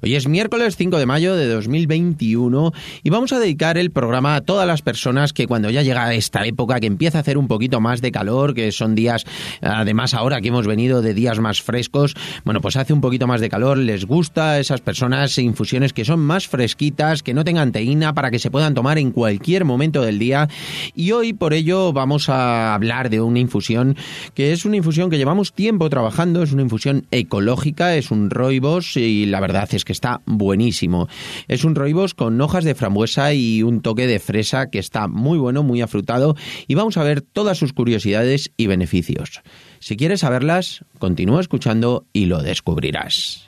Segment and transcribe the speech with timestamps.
[0.00, 2.72] Hoy es miércoles 5 de mayo de 2021
[3.02, 6.46] y vamos a dedicar el programa a todas las personas que cuando ya llega esta
[6.46, 9.24] época que empieza a hacer un poquito más de calor, que son días,
[9.60, 13.40] además ahora que hemos venido de días más frescos, bueno, pues hace un poquito más
[13.40, 17.72] de calor, les gusta a esas personas infusiones que son más fresquitas, que no tengan
[17.72, 20.48] teína para que se puedan tomar en cualquier momento del día.
[20.94, 23.96] Y hoy por ello vamos a hablar de una infusión
[24.34, 28.96] que es una infusión que llevamos tiempo trabajando, es una infusión ecológica, es un roibos
[28.96, 31.08] y la verdad es que está buenísimo.
[31.48, 35.38] Es un roibos con hojas de frambuesa y un toque de fresa que está muy
[35.38, 39.40] bueno, muy afrutado y vamos a ver todas sus curiosidades y beneficios.
[39.78, 43.47] Si quieres saberlas, continúa escuchando y lo descubrirás.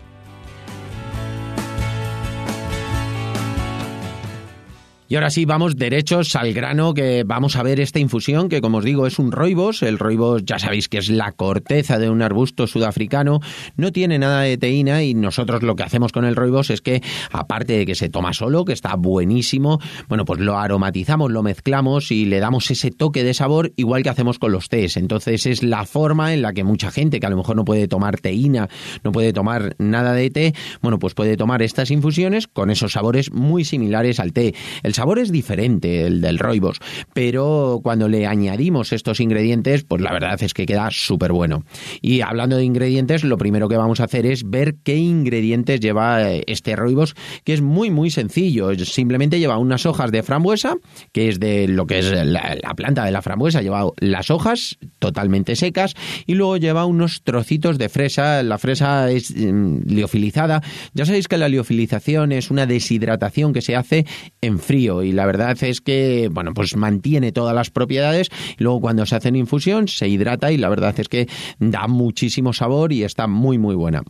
[5.11, 8.77] Y ahora sí, vamos derechos al grano, que vamos a ver esta infusión, que como
[8.77, 9.83] os digo es un roibos.
[9.83, 13.41] El roibos ya sabéis que es la corteza de un arbusto sudafricano,
[13.75, 17.03] no tiene nada de teína y nosotros lo que hacemos con el roibos es que,
[17.29, 22.09] aparte de que se toma solo, que está buenísimo, bueno, pues lo aromatizamos, lo mezclamos
[22.11, 24.95] y le damos ese toque de sabor igual que hacemos con los tés.
[24.95, 27.89] Entonces es la forma en la que mucha gente que a lo mejor no puede
[27.89, 28.69] tomar teína,
[29.03, 33.33] no puede tomar nada de té, bueno, pues puede tomar estas infusiones con esos sabores
[33.33, 34.55] muy similares al té.
[35.01, 36.77] Sabor es diferente, el del roibos,
[37.11, 41.63] pero cuando le añadimos estos ingredientes, pues la verdad es que queda súper bueno.
[42.03, 46.29] Y hablando de ingredientes, lo primero que vamos a hacer es ver qué ingredientes lleva
[46.29, 48.75] eh, este roibos, que es muy, muy sencillo.
[48.85, 50.75] Simplemente lleva unas hojas de frambuesa,
[51.13, 55.55] que es de lo que es la, planta de la frambuesa, lleva las hojas totalmente
[55.55, 55.95] secas
[56.27, 58.43] y luego lleva unos trocitos de fresa.
[58.43, 60.61] La fresa es mm, liofilizada.
[60.93, 64.05] Ya sabéis que la liofilización es una deshidratación que se hace
[64.41, 68.29] en frío y la verdad es que, bueno, pues mantiene todas las propiedades.
[68.57, 71.27] Luego cuando se hace en infusión se hidrata y la verdad es que
[71.59, 74.03] da muchísimo sabor y está muy muy buena.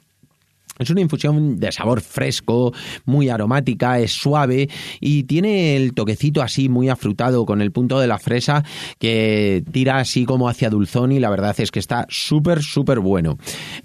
[0.82, 2.74] Es una infusión de sabor fresco,
[3.06, 4.70] muy aromática, es suave
[5.00, 8.64] y tiene el toquecito así muy afrutado con el punto de la fresa
[9.00, 13.38] que tira así como hacia dulzón y la verdad es que está súper, súper bueno.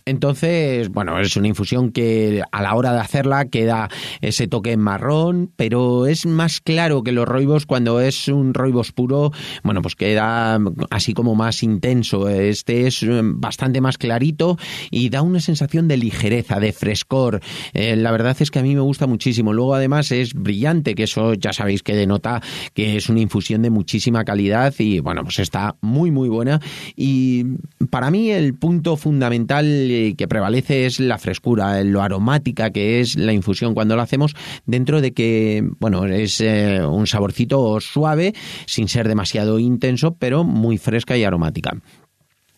[0.04, 3.88] Entonces, bueno, es una infusión que a la hora de hacerla queda
[4.20, 9.32] ese toque marrón, pero es más claro que los roibos cuando es un roibos puro,
[9.62, 10.58] bueno, pues queda
[10.90, 12.28] así como más intenso.
[12.28, 13.04] Este es
[13.34, 14.58] bastante más clarito
[14.90, 17.40] y da una sensación de ligereza, de frescor.
[17.74, 19.52] Eh, la verdad es que a mí me gusta muchísimo.
[19.52, 22.40] Luego además es brillante, que eso ya sabéis que denota
[22.74, 26.60] que es una infusión de muchísima calidad y bueno, pues está muy muy buena.
[26.94, 27.44] Y
[27.90, 33.16] para mí el punto fundamental eh, que prevalece es la frescura, lo aromática que es
[33.16, 38.32] la infusión cuando lo hacemos dentro de que, bueno, es eh, un saborcito suave,
[38.66, 41.72] sin ser demasiado intenso, pero muy fresca y aromática.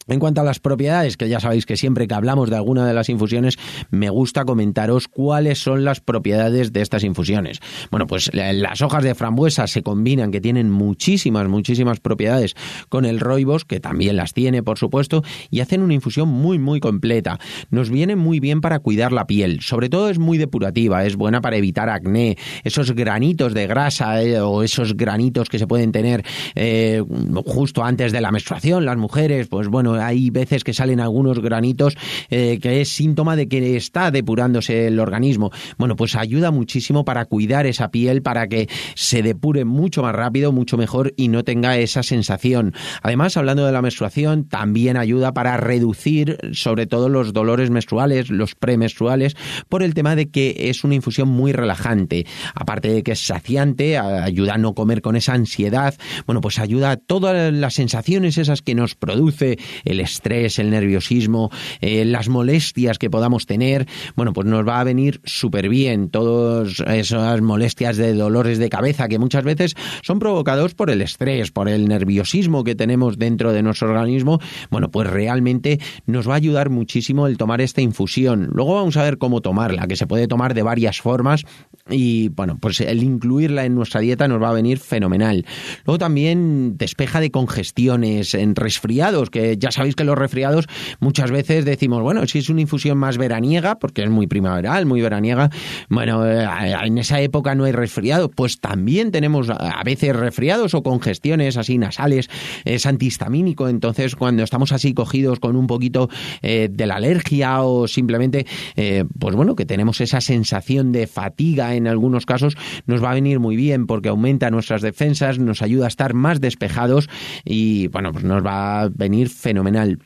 [0.09, 2.95] En cuanto a las propiedades, que ya sabéis que siempre que hablamos de alguna de
[2.95, 3.59] las infusiones,
[3.91, 7.61] me gusta comentaros cuáles son las propiedades de estas infusiones.
[7.91, 12.55] Bueno, pues las hojas de frambuesa se combinan, que tienen muchísimas, muchísimas propiedades,
[12.89, 16.81] con el roibos, que también las tiene, por supuesto, y hacen una infusión muy, muy
[16.81, 17.39] completa.
[17.71, 21.41] Nos viene muy bien para cuidar la piel, sobre todo es muy depurativa, es buena
[21.41, 26.25] para evitar acné, esos granitos de grasa eh, o esos granitos que se pueden tener
[26.55, 27.03] eh,
[27.45, 31.97] justo antes de la menstruación, las mujeres, pues bueno, hay veces que salen algunos granitos
[32.31, 35.51] eh, que es síntoma de que está depurándose el organismo.
[35.77, 40.53] Bueno, pues ayuda muchísimo para cuidar esa piel, para que se depure mucho más rápido,
[40.53, 42.75] mucho mejor y no tenga esa sensación.
[43.03, 48.55] Además, hablando de la menstruación, también ayuda para reducir sobre todo los dolores menstruales, los
[48.55, 49.37] premenstruales,
[49.69, 52.27] por el tema de que es una infusión muy relajante.
[52.55, 55.95] Aparte de que es saciante, ayuda a no comer con esa ansiedad,
[56.27, 61.51] bueno, pues ayuda a todas las sensaciones esas que nos produce el estrés, el nerviosismo,
[61.81, 63.87] eh, las molestias que podamos tener,
[64.17, 69.09] bueno, pues nos va a venir súper bien todas esas molestias de dolores de cabeza
[69.09, 73.63] que muchas veces son provocados por el estrés, por el nerviosismo que tenemos dentro de
[73.63, 74.41] nuestro organismo,
[74.71, 78.49] bueno, pues realmente nos va a ayudar muchísimo el tomar esta infusión.
[78.53, 81.45] Luego vamos a ver cómo tomarla, que se puede tomar de varias formas
[81.91, 85.47] y bueno, pues el incluirla en nuestra dieta nos va a venir fenomenal.
[85.85, 90.67] Luego también despeja de congestiones, en resfriados, que ya sabéis que los resfriados
[91.01, 95.01] muchas veces decimos, bueno, si es una infusión más veraniega, porque es muy primaveral, muy
[95.01, 95.51] veraniega,
[95.89, 96.47] bueno, eh,
[96.85, 101.79] en esa época no hay resfriado, pues también tenemos a veces resfriados o congestiones así
[101.79, 102.29] nasales,
[102.65, 106.09] es antihistamínico, entonces cuando estamos así cogidos con un poquito
[106.43, 111.75] eh, de la alergia o simplemente, eh, pues bueno, que tenemos esa sensación de fatiga
[111.75, 112.57] en algunos casos,
[112.87, 116.41] nos va a venir muy bien porque aumenta nuestras defensas, nos ayuda a estar más
[116.41, 117.09] despejados
[117.45, 119.99] y bueno, pues nos va a venir fenomenal fenomenal.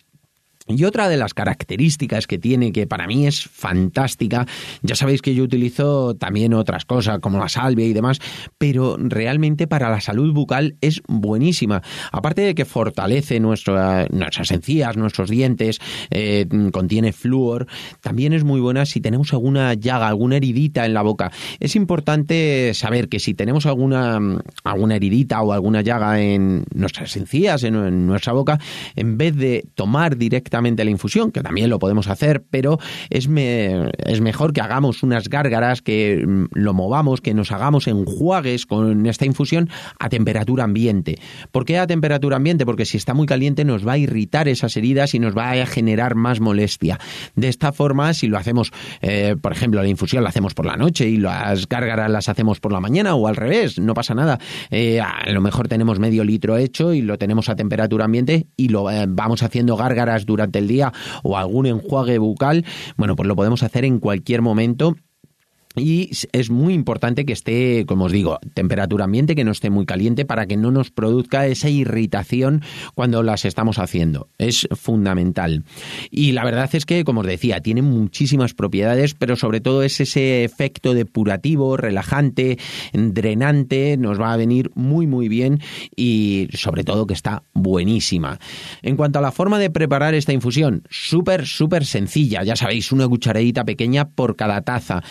[0.69, 4.47] Y otra de las características que tiene, que para mí es fantástica,
[4.83, 8.21] ya sabéis que yo utilizo también otras cosas como la salvia y demás,
[8.59, 11.83] pero realmente para la salud bucal es buenísima.
[12.13, 14.09] Aparte de que fortalece nuestras
[14.53, 15.81] encías, nuestros dientes,
[16.11, 17.67] eh, contiene flúor,
[18.01, 21.33] también es muy buena si tenemos alguna llaga, alguna heridita en la boca.
[21.59, 24.21] Es importante saber que si tenemos alguna,
[24.63, 28.61] alguna heridita o alguna llaga en nuestras encías, en nuestra boca,
[28.95, 32.79] en vez de tomar directamente la infusión, que también lo podemos hacer, pero
[33.11, 38.67] es, es mejor que hagamos unas gárgaras, que mm, lo movamos, que nos hagamos enjuagues
[38.67, 41.19] con esta infusión a temperatura ambiente.
[41.51, 42.67] ¿Por qué a temperatura ambiente?
[42.67, 45.67] Porque si está muy caliente nos va a irritar esas heridas y nos va a
[45.67, 46.99] generar más molestia.
[47.35, 50.77] De esta forma, si lo hacemos, eh, por ejemplo, la infusión la hacemos por la
[50.77, 54.39] noche y las gárgaras las hacemos por la mañana o al revés, no pasa nada.
[54.71, 58.69] Eh, a lo mejor tenemos medio litro hecho y lo tenemos a temperatura ambiente y
[58.69, 60.93] lo eh, vamos haciendo gárgaras durante el día
[61.23, 62.65] o algún enjuague bucal,
[62.97, 64.97] bueno, pues lo podemos hacer en cualquier momento
[65.77, 69.87] y es muy importante que esté, como os digo, temperatura ambiente, que no esté muy
[69.87, 72.63] caliente para que no nos produzca esa irritación
[72.95, 74.29] cuando las estamos haciendo.
[74.39, 75.65] Es fundamental.
[76.11, 80.01] Y la verdad es que, como os decía, tiene muchísimas propiedades, pero sobre todo es
[80.01, 82.59] ese efecto depurativo, relajante,
[82.93, 85.61] drenante, nos va a venir muy muy bien
[85.97, 88.39] y sobre todo que está buenísima.
[88.83, 92.43] En cuanto a la forma de preparar esta infusión, súper, súper sencilla.
[92.43, 95.03] Ya sabéis, una cucharadita pequeña por cada taza.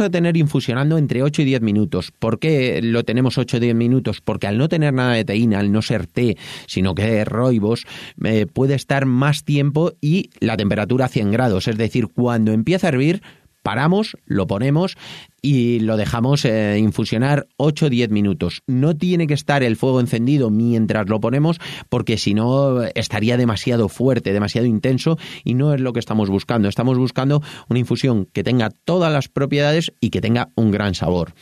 [0.00, 2.12] A tener infusionando entre 8 y 10 minutos.
[2.18, 4.20] ¿Por qué lo tenemos 8 o 10 minutos?
[4.20, 6.36] Porque al no tener nada de teína, al no ser té,
[6.66, 7.86] sino que es roibos,
[8.24, 11.68] eh, puede estar más tiempo y la temperatura a 100 grados.
[11.68, 13.22] Es decir, cuando empieza a hervir,
[13.62, 14.96] paramos, lo ponemos
[15.44, 18.62] y lo dejamos eh, infusionar 8 o 10 minutos.
[18.66, 21.58] No tiene que estar el fuego encendido mientras lo ponemos
[21.90, 26.70] porque si no estaría demasiado fuerte, demasiado intenso y no es lo que estamos buscando.
[26.70, 31.34] Estamos buscando una infusión que tenga todas las propiedades y que tenga un gran sabor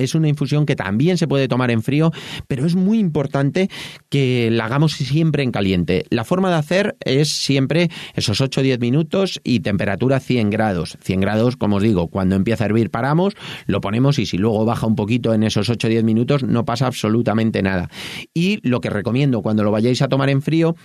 [0.00, 2.12] es una infusión que también se puede tomar en frío,
[2.48, 3.68] pero es muy importante
[4.08, 6.04] que la hagamos siempre en caliente.
[6.10, 10.98] La forma de hacer es siempre esos 8 o 10 minutos y temperatura 100 grados.
[11.02, 13.34] 100 grados, como os digo, cuando empieza a hervir paramos,
[13.66, 16.64] lo ponemos y si luego baja un poquito en esos 8 o 10 minutos no
[16.64, 17.88] pasa absolutamente nada.
[18.34, 20.76] Y lo que recomiendo cuando lo vayáis a tomar en frío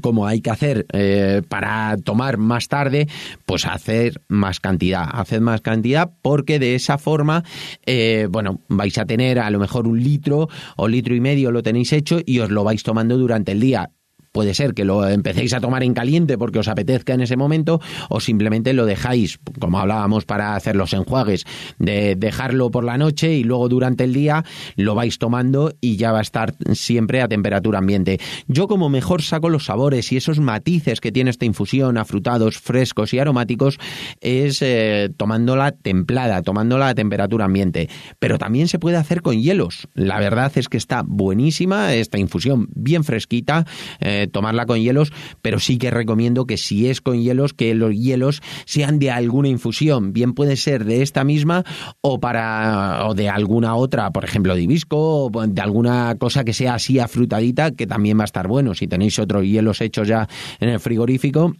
[0.00, 3.08] como hay que hacer eh, para tomar más tarde,
[3.44, 7.44] pues hacer más cantidad, hacer más cantidad porque de esa forma,
[7.84, 11.62] eh, bueno, vais a tener a lo mejor un litro o litro y medio lo
[11.62, 13.90] tenéis hecho y os lo vais tomando durante el día
[14.36, 17.80] puede ser que lo empecéis a tomar en caliente porque os apetezca en ese momento
[18.10, 21.46] o simplemente lo dejáis, como hablábamos para hacer los enjuagues,
[21.78, 24.44] de dejarlo por la noche y luego durante el día
[24.76, 28.20] lo vais tomando y ya va a estar siempre a temperatura ambiente.
[28.46, 33.14] Yo como mejor saco los sabores y esos matices que tiene esta infusión, afrutados, frescos
[33.14, 33.78] y aromáticos,
[34.20, 37.88] es eh, tomándola templada, tomándola a temperatura ambiente.
[38.18, 39.88] Pero también se puede hacer con hielos.
[39.94, 43.64] La verdad es que está buenísima esta infusión, bien fresquita.
[44.00, 47.94] Eh, tomarla con hielos, pero sí que recomiendo que si es con hielos, que los
[47.94, 51.64] hielos sean de alguna infusión, bien puede ser de esta misma
[52.00, 56.52] o para o de alguna otra, por ejemplo, de hibisco o de alguna cosa que
[56.52, 58.74] sea así afrutadita, que también va a estar bueno.
[58.74, 60.28] Si tenéis otros hielos hechos ya
[60.60, 61.54] en el frigorífico,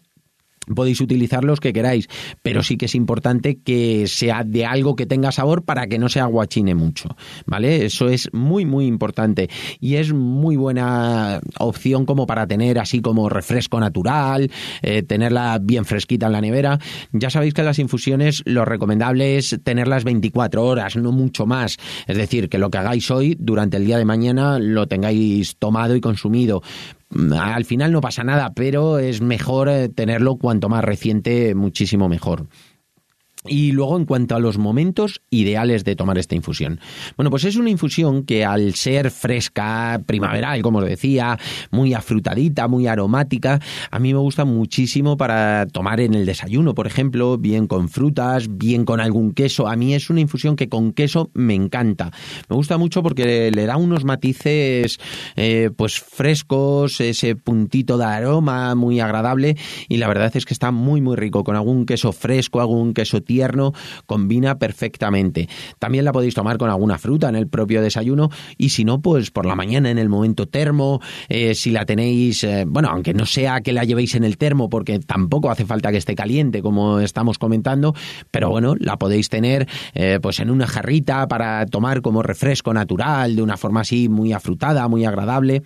[0.74, 2.08] podéis utilizar los que queráis,
[2.42, 6.08] pero sí que es importante que sea de algo que tenga sabor para que no
[6.08, 7.84] se aguachine mucho, ¿vale?
[7.84, 9.48] Eso es muy, muy importante
[9.80, 14.50] y es muy buena opción como para tener así como refresco natural,
[14.82, 16.78] eh, tenerla bien fresquita en la nevera.
[17.12, 21.76] Ya sabéis que las infusiones lo recomendable es tenerlas 24 horas, no mucho más.
[22.06, 25.96] Es decir, que lo que hagáis hoy durante el día de mañana lo tengáis tomado
[25.96, 26.62] y consumido
[27.10, 32.48] al final no pasa nada, pero es mejor eh, tenerlo cuanto más reciente, muchísimo mejor.
[33.48, 36.80] Y luego, en cuanto a los momentos ideales de tomar esta infusión.
[37.16, 41.38] Bueno, pues es una infusión que al ser fresca, primaveral, como os decía,
[41.70, 43.60] muy afrutadita, muy aromática,
[43.90, 48.46] a mí me gusta muchísimo para tomar en el desayuno, por ejemplo, bien con frutas,
[48.48, 49.68] bien con algún queso.
[49.68, 52.10] A mí es una infusión que con queso me encanta.
[52.48, 54.98] Me gusta mucho porque le da unos matices
[55.36, 59.56] eh, pues frescos, ese puntito de aroma muy agradable
[59.88, 63.20] y la verdad es que está muy muy rico con algún queso fresco, algún queso
[63.36, 63.74] tierno
[64.06, 65.46] combina perfectamente.
[65.78, 69.30] También la podéis tomar con alguna fruta en el propio desayuno y si no, pues
[69.30, 73.26] por la mañana en el momento termo, eh, si la tenéis, eh, bueno, aunque no
[73.26, 77.00] sea que la llevéis en el termo porque tampoco hace falta que esté caliente como
[77.00, 77.94] estamos comentando,
[78.30, 83.36] pero bueno, la podéis tener eh, pues en una jarrita para tomar como refresco natural,
[83.36, 85.62] de una forma así muy afrutada, muy agradable.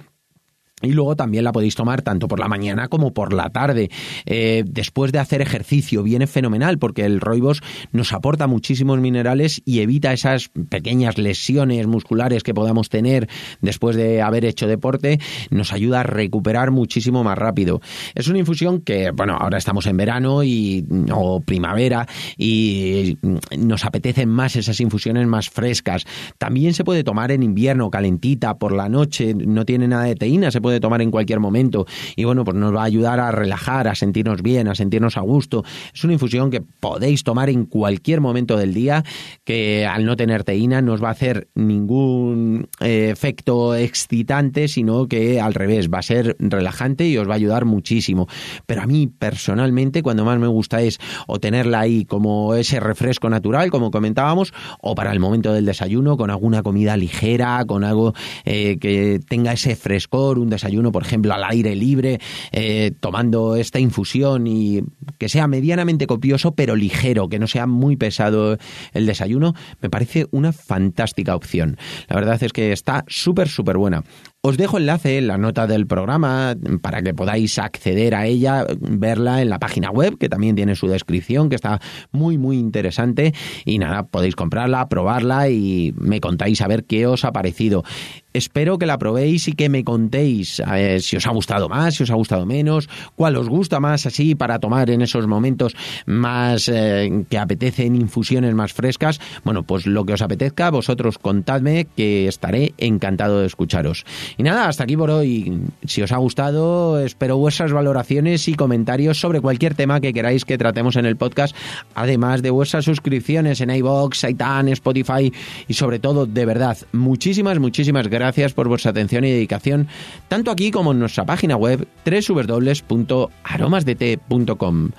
[0.82, 3.90] Y luego también la podéis tomar tanto por la mañana como por la tarde.
[4.24, 7.60] Eh, después de hacer ejercicio viene fenomenal porque el roibos
[7.92, 13.28] nos aporta muchísimos minerales y evita esas pequeñas lesiones musculares que podamos tener
[13.60, 15.20] después de haber hecho deporte.
[15.50, 17.80] Nos ayuda a recuperar muchísimo más rápido.
[18.14, 22.06] Es una infusión que, bueno, ahora estamos en verano y, o primavera
[22.38, 23.18] y
[23.58, 26.04] nos apetecen más esas infusiones más frescas.
[26.38, 30.50] También se puede tomar en invierno, calentita, por la noche, no tiene nada de teína,
[30.50, 31.86] se puede de tomar en cualquier momento
[32.16, 35.20] y bueno, pues nos va a ayudar a relajar, a sentirnos bien, a sentirnos a
[35.20, 35.64] gusto.
[35.94, 39.04] Es una infusión que podéis tomar en cualquier momento del día,
[39.44, 45.06] que al no tener teína no os va a hacer ningún eh, efecto excitante, sino
[45.06, 48.26] que al revés, va a ser relajante y os va a ayudar muchísimo.
[48.66, 53.28] Pero a mí personalmente cuando más me gusta es o tenerla ahí como ese refresco
[53.30, 58.14] natural, como comentábamos, o para el momento del desayuno con alguna comida ligera, con algo
[58.44, 60.59] eh, que tenga ese frescor, un desayuno,
[60.92, 62.20] por ejemplo, al aire libre,
[62.52, 64.82] eh, tomando esta infusión y
[65.18, 68.56] que sea medianamente copioso, pero ligero, que no sea muy pesado
[68.92, 71.76] el desayuno, me parece una fantástica opción.
[72.08, 74.04] La verdad es que está súper, súper buena.
[74.42, 79.42] Os dejo enlace en la nota del programa para que podáis acceder a ella, verla
[79.42, 81.78] en la página web, que también tiene su descripción, que está
[82.10, 83.34] muy, muy interesante.
[83.66, 87.84] Y nada, podéis comprarla, probarla y me contáis a ver qué os ha parecido.
[88.32, 92.04] Espero que la probéis y que me contéis eh, si os ha gustado más, si
[92.04, 95.74] os ha gustado menos, cuál os gusta más así para tomar en esos momentos
[96.06, 99.20] más eh, que apetecen infusiones más frescas.
[99.42, 104.04] Bueno, pues lo que os apetezca, vosotros contadme que estaré encantado de escucharos.
[104.38, 105.60] Y nada, hasta aquí por hoy.
[105.84, 110.56] Si os ha gustado, espero vuestras valoraciones y comentarios sobre cualquier tema que queráis que
[110.56, 111.56] tratemos en el podcast,
[111.96, 115.32] además de vuestras suscripciones en iBox, iTunes, Spotify
[115.66, 118.19] y sobre todo, de verdad, muchísimas, muchísimas gracias
[118.54, 119.88] por vuestra atención y dedicación,
[120.28, 124.90] tanto aquí como en nuestra página web www.aromasdt.com.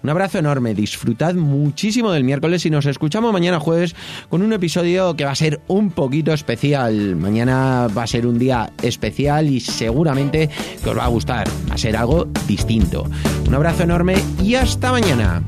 [0.00, 3.96] Un abrazo enorme, disfrutad muchísimo del miércoles y nos escuchamos mañana jueves
[4.28, 7.16] con un episodio que va a ser un poquito especial.
[7.16, 10.48] Mañana va a ser un día especial y seguramente
[10.82, 13.10] que os va a gustar, va a ser algo distinto.
[13.46, 15.42] Un abrazo enorme y hasta mañana.